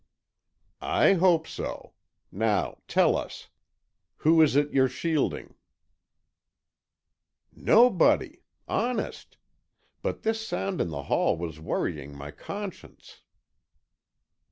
[0.81, 1.93] "I hope so.
[2.31, 3.49] Now, tell us,
[4.17, 5.53] who is it you're shielding?"
[7.53, 8.41] "Nobody.
[8.67, 9.37] Honest.
[10.01, 13.21] But this sound in the hall was worrying my conscience."